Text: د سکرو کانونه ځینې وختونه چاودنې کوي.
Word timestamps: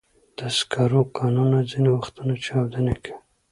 د 0.37 0.39
سکرو 0.57 1.01
کانونه 1.17 1.57
ځینې 1.71 1.89
وختونه 1.93 2.33
چاودنې 2.45 2.95
کوي. 3.03 3.15